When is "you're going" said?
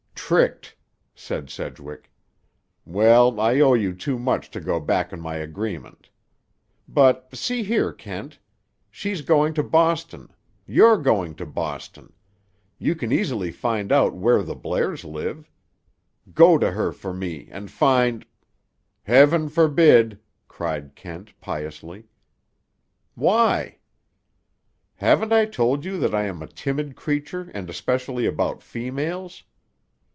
10.65-11.35